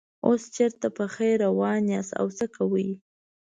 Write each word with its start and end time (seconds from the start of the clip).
اوس 0.25 0.41
چېرته 0.55 0.87
په 0.97 1.05
خیر 1.13 1.33
روان 1.45 1.83
یاست 1.93 2.13
او 2.21 2.27
څه 2.37 2.45
کوئ. 2.55 2.89